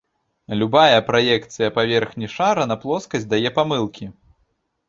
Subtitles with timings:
[0.61, 4.05] Любая праекцыя паверхні шара на плоскасць дае памылкі.